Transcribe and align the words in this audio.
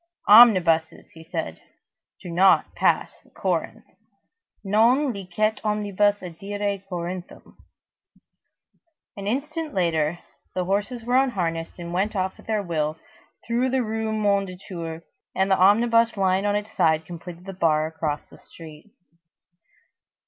"Omnibuses," 0.27 1.13
said 1.29 1.61
he, 2.17 2.27
"do 2.27 2.33
not 2.33 2.73
pass 2.73 3.11
the 3.23 3.29
Corinthe. 3.29 3.85
Non 4.63 5.13
licet 5.13 5.61
omnibus 5.63 6.23
adire 6.23 6.79
Corinthum." 6.89 7.55
An 9.15 9.27
instant 9.27 9.75
later, 9.75 10.17
the 10.55 10.65
horses 10.65 11.03
were 11.03 11.17
unharnessed 11.17 11.77
and 11.77 11.93
went 11.93 12.15
off 12.15 12.39
at 12.39 12.47
their 12.47 12.63
will, 12.63 12.97
through 13.45 13.69
the 13.69 13.83
Rue 13.83 14.11
Mondétour, 14.11 15.03
and 15.35 15.51
the 15.51 15.57
omnibus 15.59 16.17
lying 16.17 16.47
on 16.47 16.55
its 16.55 16.71
side 16.71 17.05
completed 17.05 17.45
the 17.45 17.53
bar 17.53 17.85
across 17.85 18.23
the 18.27 18.39
street. 18.39 18.89